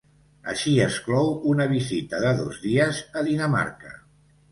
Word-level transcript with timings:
Així 0.51 0.71
es 0.85 0.95
clou 1.07 1.27
una 1.51 1.67
visita 1.73 2.21
de 2.23 2.31
dos 2.39 2.57
dies 2.65 3.03
a 3.21 3.23
Dinamarca. 3.29 3.93